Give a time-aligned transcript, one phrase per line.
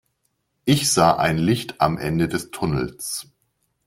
[0.65, 3.29] Ich sah ein Licht am Ende des Tunnels.